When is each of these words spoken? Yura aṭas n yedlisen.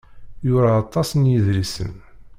Yura 0.47 0.71
aṭas 0.81 1.09
n 1.13 1.23
yedlisen. 1.31 1.93